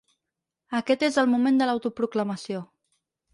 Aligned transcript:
Aquest 0.77 1.05
és 1.07 1.19
el 1.23 1.29
moment 1.33 1.61
de 1.61 1.67
l’autoproclamació. 1.71 2.65